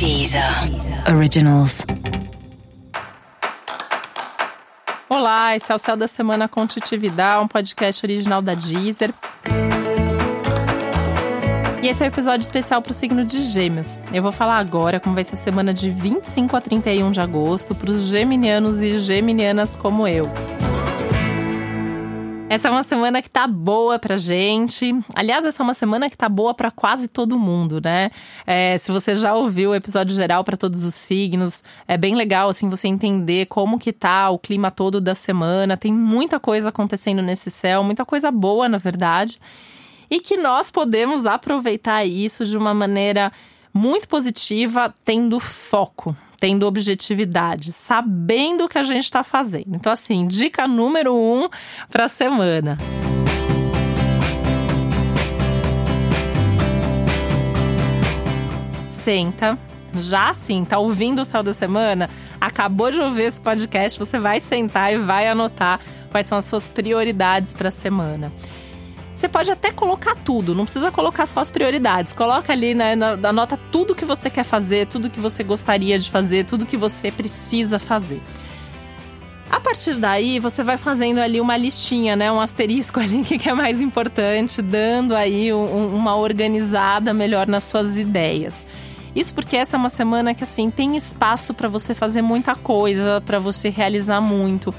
Deezer 0.00 0.42
Originals. 1.14 1.84
Olá, 5.10 5.54
esse 5.54 5.70
é 5.70 5.74
o 5.74 5.78
Céu 5.78 5.94
da 5.94 6.08
Semana 6.08 6.48
com 6.48 6.66
Titividade, 6.66 7.44
um 7.44 7.46
podcast 7.46 8.06
original 8.06 8.40
da 8.40 8.54
Deezer. 8.54 9.12
E 11.82 11.86
esse 11.86 12.02
é 12.02 12.06
o 12.06 12.08
um 12.08 12.12
episódio 12.12 12.42
especial 12.42 12.80
para 12.80 12.92
o 12.92 12.94
signo 12.94 13.22
de 13.26 13.42
Gêmeos. 13.42 14.00
Eu 14.10 14.22
vou 14.22 14.32
falar 14.32 14.56
agora 14.56 14.98
como 14.98 15.14
vai 15.14 15.22
ser 15.22 15.34
a 15.34 15.38
semana 15.38 15.74
de 15.74 15.90
25 15.90 16.56
a 16.56 16.62
31 16.62 17.10
de 17.10 17.20
agosto 17.20 17.74
para 17.74 17.90
os 17.90 18.04
geminianos 18.04 18.82
e 18.82 18.98
geminianas 19.00 19.76
como 19.76 20.08
eu. 20.08 20.24
Essa 22.50 22.66
é 22.66 22.70
uma 22.72 22.82
semana 22.82 23.22
que 23.22 23.30
tá 23.30 23.46
boa 23.46 23.96
pra 23.96 24.16
gente. 24.16 24.92
Aliás, 25.14 25.46
essa 25.46 25.62
é 25.62 25.64
uma 25.64 25.72
semana 25.72 26.10
que 26.10 26.16
tá 26.16 26.28
boa 26.28 26.52
para 26.52 26.68
quase 26.68 27.06
todo 27.06 27.38
mundo, 27.38 27.80
né? 27.80 28.10
É, 28.44 28.76
se 28.76 28.90
você 28.90 29.14
já 29.14 29.32
ouviu 29.36 29.70
o 29.70 29.74
episódio 29.76 30.16
geral 30.16 30.42
para 30.42 30.56
todos 30.56 30.82
os 30.82 30.96
signos, 30.96 31.62
é 31.86 31.96
bem 31.96 32.16
legal 32.16 32.48
assim 32.48 32.68
você 32.68 32.88
entender 32.88 33.46
como 33.46 33.78
que 33.78 33.92
tá 33.92 34.28
o 34.30 34.36
clima 34.36 34.68
todo 34.68 35.00
da 35.00 35.14
semana. 35.14 35.76
Tem 35.76 35.92
muita 35.92 36.40
coisa 36.40 36.70
acontecendo 36.70 37.22
nesse 37.22 37.52
céu, 37.52 37.84
muita 37.84 38.04
coisa 38.04 38.32
boa, 38.32 38.68
na 38.68 38.78
verdade. 38.78 39.38
E 40.10 40.18
que 40.18 40.36
nós 40.36 40.72
podemos 40.72 41.26
aproveitar 41.26 42.04
isso 42.04 42.44
de 42.44 42.56
uma 42.56 42.74
maneira 42.74 43.30
muito 43.72 44.08
positiva, 44.08 44.92
tendo 45.04 45.38
foco, 45.38 46.16
tendo 46.40 46.66
objetividade, 46.66 47.70
sabendo 47.70 48.64
o 48.64 48.68
que 48.68 48.78
a 48.78 48.82
gente 48.82 49.04
está 49.04 49.22
fazendo. 49.22 49.76
Então, 49.76 49.92
assim, 49.92 50.26
dica 50.26 50.66
número 50.66 51.14
um 51.14 51.48
para 51.90 52.06
a 52.06 52.08
semana. 52.08 52.78
Senta, 58.88 59.58
já 59.94 60.30
assim, 60.30 60.64
tá 60.64 60.78
ouvindo 60.78 61.22
o 61.22 61.24
céu 61.24 61.42
da 61.42 61.52
semana, 61.52 62.08
acabou 62.40 62.90
de 62.90 63.00
ouvir 63.00 63.24
esse 63.24 63.40
podcast, 63.40 63.98
você 63.98 64.18
vai 64.18 64.40
sentar 64.40 64.92
e 64.92 64.98
vai 64.98 65.28
anotar 65.28 65.80
quais 66.10 66.26
são 66.26 66.38
as 66.38 66.44
suas 66.46 66.68
prioridades 66.68 67.52
para 67.52 67.68
a 67.68 67.72
semana. 67.72 68.32
Você 69.20 69.28
pode 69.28 69.50
até 69.50 69.70
colocar 69.70 70.14
tudo, 70.14 70.54
não 70.54 70.64
precisa 70.64 70.90
colocar 70.90 71.26
só 71.26 71.40
as 71.40 71.50
prioridades. 71.50 72.14
Coloca 72.14 72.50
ali, 72.54 72.74
né, 72.74 72.94
anota 73.22 73.54
tudo 73.70 73.94
que 73.94 74.06
você 74.06 74.30
quer 74.30 74.44
fazer, 74.44 74.86
tudo 74.86 75.10
que 75.10 75.20
você 75.20 75.44
gostaria 75.44 75.98
de 75.98 76.10
fazer, 76.10 76.46
tudo 76.46 76.64
que 76.64 76.78
você 76.78 77.12
precisa 77.12 77.78
fazer. 77.78 78.22
A 79.50 79.60
partir 79.60 79.96
daí, 79.96 80.38
você 80.38 80.62
vai 80.62 80.78
fazendo 80.78 81.18
ali 81.18 81.38
uma 81.38 81.54
listinha, 81.54 82.16
né? 82.16 82.32
Um 82.32 82.40
asterisco 82.40 82.98
ali, 83.00 83.22
que 83.22 83.46
é 83.46 83.52
mais 83.52 83.82
importante, 83.82 84.62
dando 84.62 85.14
aí 85.14 85.52
um, 85.52 85.94
uma 85.94 86.16
organizada 86.16 87.12
melhor 87.12 87.46
nas 87.46 87.64
suas 87.64 87.98
ideias. 87.98 88.66
Isso 89.14 89.34
porque 89.34 89.54
essa 89.54 89.76
é 89.76 89.78
uma 89.78 89.90
semana 89.90 90.32
que, 90.32 90.44
assim, 90.44 90.70
tem 90.70 90.96
espaço 90.96 91.52
para 91.52 91.68
você 91.68 91.94
fazer 91.94 92.22
muita 92.22 92.54
coisa, 92.54 93.20
para 93.20 93.38
você 93.38 93.68
realizar 93.68 94.22
muito 94.22 94.74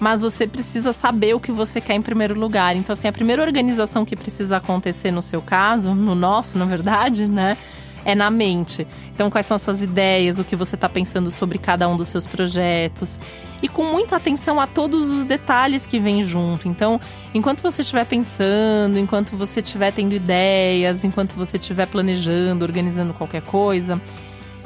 mas 0.00 0.22
você 0.22 0.46
precisa 0.46 0.92
saber 0.92 1.34
o 1.34 1.40
que 1.40 1.52
você 1.52 1.80
quer 1.80 1.94
em 1.94 2.02
primeiro 2.02 2.34
lugar. 2.38 2.74
Então, 2.74 2.94
assim, 2.94 3.06
a 3.06 3.12
primeira 3.12 3.42
organização 3.42 4.04
que 4.04 4.16
precisa 4.16 4.56
acontecer 4.56 5.10
no 5.10 5.20
seu 5.20 5.42
caso, 5.42 5.94
no 5.94 6.14
nosso, 6.14 6.56
na 6.56 6.64
verdade, 6.64 7.28
né? 7.28 7.56
É 8.02 8.14
na 8.14 8.30
mente. 8.30 8.86
Então, 9.12 9.30
quais 9.30 9.44
são 9.44 9.54
as 9.54 9.60
suas 9.60 9.82
ideias, 9.82 10.38
o 10.38 10.44
que 10.44 10.56
você 10.56 10.74
está 10.74 10.88
pensando 10.88 11.30
sobre 11.30 11.58
cada 11.58 11.86
um 11.86 11.96
dos 11.96 12.08
seus 12.08 12.26
projetos. 12.26 13.20
E 13.62 13.68
com 13.68 13.84
muita 13.84 14.16
atenção 14.16 14.58
a 14.58 14.66
todos 14.66 15.10
os 15.10 15.26
detalhes 15.26 15.84
que 15.84 15.98
vêm 15.98 16.22
junto. 16.22 16.66
Então, 16.66 16.98
enquanto 17.34 17.60
você 17.60 17.82
estiver 17.82 18.06
pensando, 18.06 18.98
enquanto 18.98 19.36
você 19.36 19.60
estiver 19.60 19.92
tendo 19.92 20.14
ideias, 20.14 21.04
enquanto 21.04 21.34
você 21.34 21.58
estiver 21.58 21.84
planejando, 21.84 22.64
organizando 22.64 23.12
qualquer 23.12 23.42
coisa, 23.42 24.00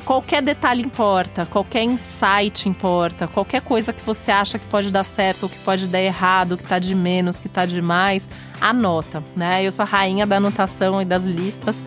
Qualquer 0.05 0.43
detalhe 0.43 0.83
importa, 0.83 1.47
qualquer 1.47 1.83
insight 1.83 2.69
importa, 2.69 3.27
qualquer 3.27 3.63
coisa 3.63 3.91
que 3.91 4.03
você 4.03 4.31
acha 4.31 4.59
que 4.59 4.67
pode 4.67 4.93
dar 4.93 5.03
certo 5.03 5.45
ou 5.45 5.49
que 5.49 5.59
pode 5.61 5.89
dar 5.89 6.01
errado, 6.01 6.59
que 6.59 6.65
tá 6.65 6.79
de 6.79 6.95
menos, 6.95 7.41
que 7.41 7.49
tá 7.49 7.65
de 7.65 7.81
mais, 7.81 8.29
anota, 8.61 9.25
né? 9.35 9.65
Eu 9.65 9.73
sou 9.73 9.83
a 9.83 9.87
rainha 9.87 10.27
da 10.27 10.37
anotação 10.37 11.01
e 11.01 11.07
das 11.07 11.25
listas 11.25 11.83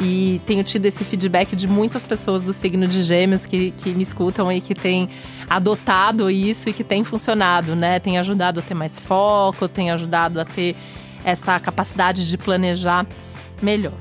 e 0.00 0.40
tenho 0.46 0.64
tido 0.64 0.86
esse 0.86 1.04
feedback 1.04 1.54
de 1.54 1.68
muitas 1.68 2.04
pessoas 2.04 2.42
do 2.42 2.52
signo 2.52 2.88
de 2.88 3.04
Gêmeos 3.04 3.46
que, 3.46 3.70
que 3.70 3.90
me 3.90 4.02
escutam 4.02 4.50
e 4.50 4.60
que 4.60 4.74
têm 4.74 5.08
adotado 5.48 6.28
isso 6.28 6.70
e 6.70 6.72
que 6.72 6.82
tem 6.82 7.04
funcionado, 7.04 7.76
né? 7.76 8.00
Tem 8.00 8.18
ajudado 8.18 8.58
a 8.58 8.62
ter 8.64 8.74
mais 8.74 8.98
foco, 8.98 9.68
tem 9.68 9.92
ajudado 9.92 10.40
a 10.40 10.44
ter 10.44 10.74
essa 11.24 11.60
capacidade 11.60 12.28
de 12.28 12.36
planejar 12.36 13.06
melhor. 13.62 13.92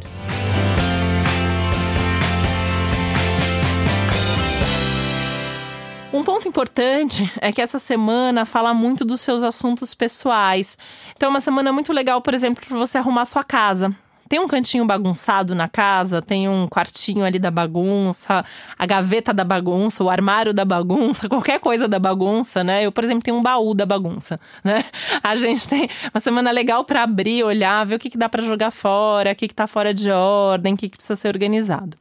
Um 6.19 6.23
ponto 6.25 6.49
importante 6.49 7.31
é 7.39 7.49
que 7.49 7.61
essa 7.61 7.79
semana 7.79 8.43
fala 8.43 8.73
muito 8.73 9.05
dos 9.05 9.21
seus 9.21 9.41
assuntos 9.41 9.93
pessoais. 9.93 10.77
Então, 11.15 11.27
é 11.27 11.29
uma 11.29 11.39
semana 11.39 11.71
muito 11.71 11.93
legal, 11.93 12.21
por 12.21 12.33
exemplo, 12.33 12.61
para 12.67 12.77
você 12.77 12.97
arrumar 12.97 13.23
sua 13.23 13.41
casa. 13.41 13.95
Tem 14.27 14.37
um 14.37 14.47
cantinho 14.47 14.85
bagunçado 14.85 15.55
na 15.55 15.69
casa, 15.69 16.21
tem 16.21 16.49
um 16.49 16.67
quartinho 16.67 17.23
ali 17.23 17.39
da 17.39 17.49
bagunça, 17.49 18.43
a 18.77 18.85
gaveta 18.85 19.33
da 19.33 19.45
bagunça, 19.45 20.03
o 20.03 20.09
armário 20.09 20.53
da 20.53 20.65
bagunça, 20.65 21.27
qualquer 21.29 21.57
coisa 21.61 21.87
da 21.87 21.97
bagunça, 21.97 22.65
né? 22.65 22.85
Eu, 22.85 22.91
por 22.91 23.05
exemplo, 23.05 23.23
tenho 23.23 23.37
um 23.37 23.41
baú 23.41 23.73
da 23.73 23.85
bagunça, 23.85 24.37
né? 24.61 24.83
A 25.23 25.37
gente 25.37 25.69
tem 25.69 25.89
uma 26.13 26.19
semana 26.19 26.51
legal 26.51 26.83
para 26.83 27.01
abrir, 27.01 27.45
olhar, 27.45 27.85
ver 27.85 27.95
o 27.95 27.99
que, 27.99 28.09
que 28.09 28.17
dá 28.17 28.27
para 28.27 28.43
jogar 28.43 28.71
fora, 28.71 29.31
o 29.31 29.35
que, 29.35 29.47
que 29.47 29.55
tá 29.55 29.65
fora 29.65 29.93
de 29.93 30.11
ordem, 30.11 30.73
o 30.73 30.77
que, 30.77 30.89
que 30.89 30.97
precisa 30.97 31.15
ser 31.15 31.29
organizado. 31.29 31.97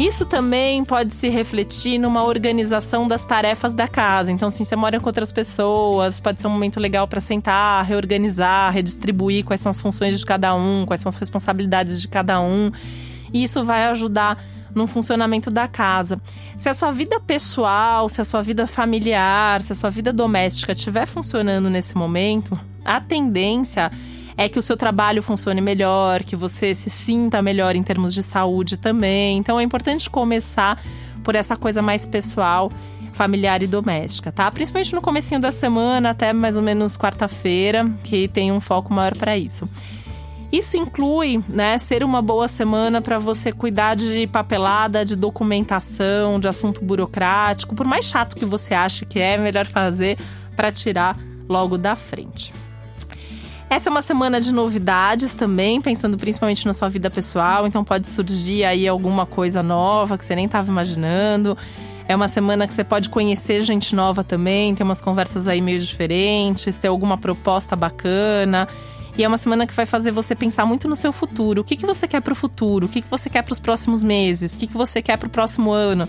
Isso 0.00 0.24
também 0.24 0.82
pode 0.82 1.14
se 1.14 1.28
refletir 1.28 1.98
numa 1.98 2.24
organização 2.24 3.06
das 3.06 3.22
tarefas 3.22 3.74
da 3.74 3.86
casa. 3.86 4.32
Então, 4.32 4.50
se 4.50 4.64
você 4.64 4.74
mora 4.74 4.98
com 4.98 5.06
outras 5.06 5.30
pessoas, 5.30 6.22
pode 6.22 6.40
ser 6.40 6.46
um 6.46 6.50
momento 6.50 6.80
legal 6.80 7.06
para 7.06 7.20
sentar, 7.20 7.84
reorganizar, 7.84 8.72
redistribuir 8.72 9.44
quais 9.44 9.60
são 9.60 9.68
as 9.68 9.78
funções 9.78 10.18
de 10.18 10.24
cada 10.24 10.54
um, 10.54 10.86
quais 10.86 11.02
são 11.02 11.10
as 11.10 11.18
responsabilidades 11.18 12.00
de 12.00 12.08
cada 12.08 12.40
um. 12.40 12.72
E 13.30 13.42
isso 13.42 13.62
vai 13.62 13.84
ajudar 13.84 14.42
no 14.74 14.86
funcionamento 14.86 15.50
da 15.50 15.68
casa. 15.68 16.18
Se 16.56 16.70
a 16.70 16.72
sua 16.72 16.90
vida 16.90 17.20
pessoal, 17.20 18.08
se 18.08 18.22
a 18.22 18.24
sua 18.24 18.40
vida 18.40 18.66
familiar, 18.66 19.60
se 19.60 19.72
a 19.72 19.74
sua 19.74 19.90
vida 19.90 20.14
doméstica 20.14 20.72
estiver 20.72 21.04
funcionando 21.04 21.68
nesse 21.68 21.94
momento, 21.94 22.58
a 22.86 23.02
tendência 23.02 23.92
é 23.92 24.19
que 24.48 24.58
o 24.58 24.62
seu 24.62 24.76
trabalho 24.76 25.22
funcione 25.22 25.60
melhor, 25.60 26.22
que 26.22 26.34
você 26.34 26.74
se 26.74 26.88
sinta 26.88 27.42
melhor 27.42 27.76
em 27.76 27.82
termos 27.82 28.14
de 28.14 28.22
saúde 28.22 28.76
também. 28.76 29.38
Então 29.38 29.60
é 29.60 29.62
importante 29.62 30.08
começar 30.08 30.82
por 31.22 31.34
essa 31.34 31.56
coisa 31.56 31.82
mais 31.82 32.06
pessoal, 32.06 32.72
familiar 33.12 33.62
e 33.62 33.66
doméstica, 33.66 34.32
tá? 34.32 34.50
Principalmente 34.50 34.94
no 34.94 35.02
comecinho 35.02 35.40
da 35.40 35.52
semana, 35.52 36.10
até 36.10 36.32
mais 36.32 36.56
ou 36.56 36.62
menos 36.62 36.96
quarta-feira, 36.96 37.90
que 38.02 38.28
tem 38.28 38.50
um 38.50 38.60
foco 38.60 38.92
maior 38.92 39.16
para 39.16 39.36
isso. 39.36 39.68
Isso 40.52 40.76
inclui, 40.76 41.44
né, 41.48 41.78
ser 41.78 42.02
uma 42.02 42.20
boa 42.20 42.48
semana 42.48 43.00
para 43.00 43.18
você 43.18 43.52
cuidar 43.52 43.94
de 43.94 44.26
papelada, 44.26 45.04
de 45.04 45.14
documentação, 45.14 46.40
de 46.40 46.48
assunto 46.48 46.84
burocrático, 46.84 47.74
por 47.74 47.86
mais 47.86 48.06
chato 48.06 48.34
que 48.34 48.44
você 48.44 48.74
ache 48.74 49.06
que 49.06 49.20
é, 49.20 49.38
melhor 49.38 49.66
fazer 49.66 50.18
para 50.56 50.72
tirar 50.72 51.16
logo 51.48 51.78
da 51.78 51.94
frente. 51.94 52.52
Essa 53.70 53.88
é 53.88 53.90
uma 53.92 54.02
semana 54.02 54.40
de 54.40 54.52
novidades 54.52 55.32
também, 55.32 55.80
pensando 55.80 56.16
principalmente 56.18 56.66
na 56.66 56.74
sua 56.74 56.88
vida 56.88 57.08
pessoal, 57.08 57.68
então 57.68 57.84
pode 57.84 58.08
surgir 58.08 58.64
aí 58.64 58.88
alguma 58.88 59.24
coisa 59.24 59.62
nova 59.62 60.18
que 60.18 60.24
você 60.24 60.34
nem 60.34 60.46
estava 60.46 60.68
imaginando. 60.68 61.56
É 62.08 62.16
uma 62.16 62.26
semana 62.26 62.66
que 62.66 62.74
você 62.74 62.82
pode 62.82 63.08
conhecer 63.08 63.62
gente 63.62 63.94
nova 63.94 64.24
também, 64.24 64.74
ter 64.74 64.82
umas 64.82 65.00
conversas 65.00 65.46
aí 65.46 65.60
meio 65.60 65.78
diferentes, 65.78 66.78
ter 66.78 66.88
alguma 66.88 67.16
proposta 67.16 67.76
bacana. 67.76 68.66
E 69.16 69.22
é 69.22 69.28
uma 69.28 69.38
semana 69.38 69.64
que 69.68 69.72
vai 69.72 69.86
fazer 69.86 70.10
você 70.10 70.34
pensar 70.34 70.66
muito 70.66 70.88
no 70.88 70.96
seu 70.96 71.12
futuro. 71.12 71.60
O 71.60 71.64
que, 71.64 71.76
que 71.76 71.86
você 71.86 72.08
quer 72.08 72.20
para 72.20 72.32
o 72.32 72.36
futuro? 72.36 72.86
O 72.86 72.88
que, 72.88 73.00
que 73.00 73.08
você 73.08 73.30
quer 73.30 73.42
para 73.42 73.52
os 73.52 73.60
próximos 73.60 74.02
meses? 74.02 74.52
O 74.52 74.58
que, 74.58 74.66
que 74.66 74.76
você 74.76 75.00
quer 75.00 75.16
para 75.16 75.28
o 75.28 75.30
próximo 75.30 75.70
ano? 75.70 76.08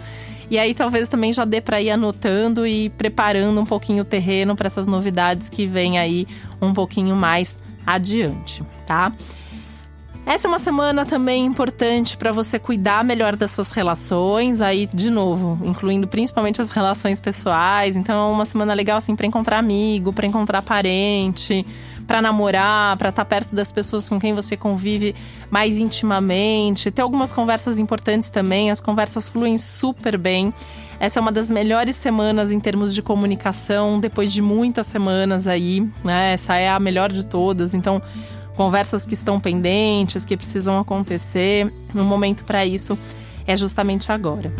E 0.51 0.59
aí 0.59 0.74
talvez 0.74 1.07
também 1.07 1.31
já 1.31 1.45
dê 1.45 1.62
para 1.62 1.81
ir 1.81 1.89
anotando 1.89 2.68
e 2.68 2.89
preparando 2.89 3.62
um 3.62 3.63
pouquinho 3.63 4.01
o 4.01 4.06
terreno 4.06 4.53
para 4.53 4.68
essas 4.68 4.86
novidades 4.86 5.48
que 5.48 5.65
vêm 5.65 5.98
aí 5.98 6.27
um 6.62 6.74
pouquinho 6.74 7.15
mais 7.15 7.57
adiante, 7.88 8.62
tá? 8.86 9.13
Essa 10.25 10.48
é 10.48 10.50
uma 10.50 10.59
semana 10.59 11.06
também 11.06 11.45
importante 11.45 12.18
para 12.18 12.33
você 12.33 12.59
cuidar 12.59 13.01
melhor 13.03 13.36
das 13.36 13.51
suas 13.51 13.71
relações, 13.71 14.59
aí 14.59 14.88
de 14.94 15.09
novo, 15.09 15.57
incluindo 15.63 16.06
principalmente 16.06 16.62
as 16.62 16.69
relações 16.69 17.21
pessoais. 17.21 17.95
Então 17.95 18.30
é 18.30 18.31
uma 18.31 18.45
semana 18.45 18.74
legal 18.74 18.97
assim 18.97 19.15
para 19.15 19.25
encontrar 19.25 19.57
amigo, 19.57 20.12
para 20.12 20.27
encontrar 20.27 20.62
parente, 20.62 21.65
para 22.07 22.21
namorar, 22.21 22.98
para 22.98 23.09
estar 23.09 23.24
tá 23.24 23.30
perto 23.30 23.56
das 23.56 23.71
pessoas 23.71 24.07
com 24.07 24.19
quem 24.19 24.33
você 24.33 24.57
convive 24.57 25.15
mais 25.50 25.77
intimamente. 25.77 26.92
Ter 26.92 27.01
algumas 27.01 27.33
conversas 27.33 27.80
importantes 27.80 28.30
também, 28.30 28.71
as 28.71 28.80
conversas 28.80 29.27
fluem 29.30 29.57
super 29.57 30.18
bem. 30.18 30.53
Essa 31.00 31.19
é 31.19 31.21
uma 31.21 31.31
das 31.31 31.50
melhores 31.50 31.95
semanas 31.95 32.51
em 32.51 32.59
termos 32.59 32.94
de 32.94 33.01
comunicação, 33.01 34.00
depois 34.00 34.31
de 34.31 34.42
muitas 34.42 34.86
semanas 34.86 35.48
aí, 35.48 35.88
né? 36.03 36.33
Essa 36.33 36.57
é 36.57 36.69
a 36.69 36.80
melhor 36.80 37.12
de 37.12 37.25
todas. 37.25 37.74
Então, 37.74 38.00
conversas 38.56 39.06
que 39.06 39.15
estão 39.15 39.39
pendentes, 39.39 40.25
que 40.25 40.38
precisam 40.38 40.80
acontecer, 40.80 41.74
no 41.94 42.04
momento 42.04 42.44
para 42.44 42.65
isso 42.65 42.97
é 43.47 43.56
justamente 43.56 44.12
agora. 44.12 44.51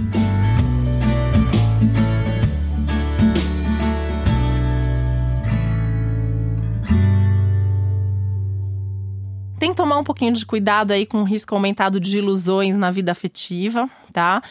Tem 9.62 9.70
que 9.70 9.78
tomar 9.78 10.00
um 10.00 10.04
pouquinho 10.04 10.34
de 10.34 10.44
cuidado 10.44 10.90
aí 10.90 11.06
com 11.06 11.22
o 11.22 11.24
risco 11.24 11.54
aumentado 11.54 12.00
de 12.00 12.18
ilusões 12.18 12.76
na 12.76 12.90
vida 12.90 13.12
afetiva, 13.12 13.88
tá? 14.12 14.42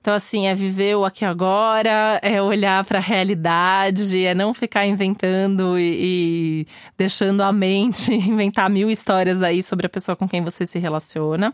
Então, 0.00 0.14
assim, 0.14 0.46
é 0.46 0.54
viver 0.54 0.96
o 0.96 1.04
aqui 1.04 1.22
agora, 1.22 2.18
é 2.22 2.40
olhar 2.40 2.82
para 2.82 2.96
a 2.98 3.02
realidade, 3.02 4.24
é 4.24 4.34
não 4.34 4.54
ficar 4.54 4.86
inventando 4.86 5.78
e, 5.78 6.64
e, 6.64 6.66
deixando 6.96 7.42
a 7.42 7.52
mente 7.52 8.08
inventar 8.16 8.70
mil 8.70 8.90
histórias 8.90 9.42
aí 9.42 9.62
sobre 9.62 9.84
a 9.84 9.90
pessoa 9.90 10.16
com 10.16 10.26
quem 10.26 10.42
você 10.42 10.66
se 10.66 10.78
relaciona. 10.78 11.52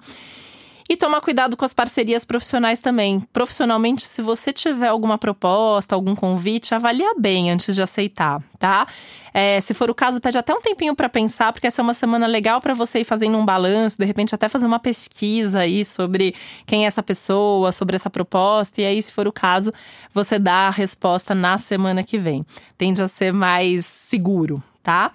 E 0.91 0.97
tomar 0.97 1.21
cuidado 1.21 1.57
com 1.57 1.65
as 1.65 1.73
parcerias 1.73 2.25
profissionais 2.25 2.81
também. 2.81 3.21
Profissionalmente, 3.33 4.03
se 4.03 4.21
você 4.21 4.53
tiver 4.53 4.89
alguma 4.89 5.17
proposta, 5.17 5.95
algum 5.95 6.17
convite, 6.17 6.75
avalia 6.75 7.15
bem 7.17 7.49
antes 7.49 7.77
de 7.77 7.81
aceitar, 7.81 8.43
tá? 8.59 8.89
É, 9.33 9.61
se 9.61 9.73
for 9.73 9.89
o 9.89 9.95
caso, 9.95 10.21
pede 10.21 10.37
até 10.37 10.53
um 10.53 10.61
tempinho 10.61 10.93
para 10.97 11.09
pensar, 11.09 11.53
porque 11.53 11.69
essa 11.69 11.81
é 11.81 11.85
uma 11.85 11.95
semana 11.95 12.27
legal 12.27 12.61
para 12.61 12.75
você 12.75 13.03
ir 13.03 13.05
fazendo 13.05 13.39
um 13.39 13.45
balanço, 13.45 13.99
de 13.99 14.05
repente 14.05 14.35
até 14.35 14.49
fazer 14.49 14.67
uma 14.67 14.81
pesquisa 14.81 15.61
aí 15.61 15.85
sobre 15.85 16.35
quem 16.67 16.83
é 16.83 16.89
essa 16.89 17.05
pessoa, 17.05 17.71
sobre 17.71 17.95
essa 17.95 18.11
proposta, 18.11 18.83
e 18.83 18.85
aí, 18.85 19.01
se 19.01 19.13
for 19.13 19.29
o 19.29 19.33
caso, 19.33 19.73
você 20.13 20.41
dá 20.41 20.67
a 20.67 20.71
resposta 20.71 21.37
na 21.37 21.57
semana 21.57 22.03
que 22.03 22.19
vem. 22.19 22.45
Tende 22.77 23.01
a 23.01 23.07
ser 23.07 23.33
mais 23.33 23.87
seguro, 23.87 24.61
tá? 24.83 25.13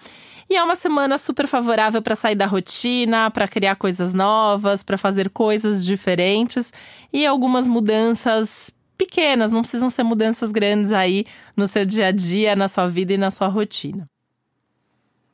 E 0.50 0.56
é 0.56 0.64
uma 0.64 0.76
semana 0.76 1.18
super 1.18 1.48
favorável 1.48 2.02
para 2.02 2.16
sair 2.16 2.36
da 2.36 2.46
rotina, 2.46 3.32
para 3.32 3.48
criar 3.48 3.76
coisas 3.76 4.14
novas, 4.14 4.84
para 4.84 4.98
fazer 4.98 5.30
coisas 5.30 5.84
diferentes 5.84 6.72
e 7.12 7.26
algumas 7.26 7.68
mudanças 7.68 8.72
pequenas, 8.98 9.52
não 9.52 9.62
precisam 9.62 9.90
ser 9.90 10.04
mudanças 10.04 10.52
grandes 10.52 10.92
aí 10.92 11.26
no 11.56 11.68
seu 11.68 11.84
dia 11.84 12.08
a 12.08 12.12
dia, 12.12 12.56
na 12.56 12.68
sua 12.68 12.88
vida 12.88 13.14
e 13.14 13.18
na 13.18 13.32
sua 13.32 13.48
rotina. 13.48 14.08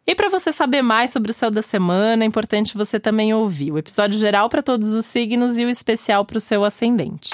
E 0.06 0.16
para 0.16 0.30
você 0.30 0.52
saber 0.52 0.82
mais 0.82 1.12
sobre 1.12 1.32
o 1.32 1.34
céu 1.34 1.52
da 1.52 1.62
semana, 1.62 2.24
é 2.24 2.28
importante 2.28 2.76
você 2.76 3.00
também 3.00 3.34
ouvir 3.34 3.72
o 3.72 3.78
episódio 3.78 4.20
geral 4.20 4.50
para 4.50 4.64
todos 4.64 4.94
os 4.94 5.06
signos 5.06 5.60
e 5.60 5.66
o 5.66 5.70
especial 5.70 6.26
para 6.26 6.38
o 6.38 6.42
seu 6.42 6.66
ascendente. 6.66 7.32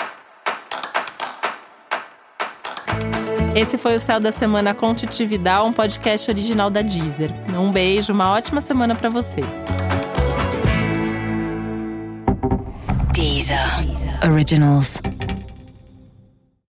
Esse 3.58 3.76
foi 3.76 3.96
o 3.96 4.00
Céu 4.00 4.20
da 4.20 4.32
Semana 4.32 4.72
com 4.72 4.94
Titividade, 4.94 5.66
um 5.66 5.74
podcast 5.74 6.30
original 6.30 6.70
da 6.70 6.84
Deezer. 6.84 7.32
Um 7.58 7.72
beijo, 7.72 8.14
uma 8.14 8.32
ótima 8.32 8.62
semana 8.62 8.94
para 8.94 9.10
você. 9.10 9.42
Deezer. 13.12 13.58
Originals. 14.24 15.02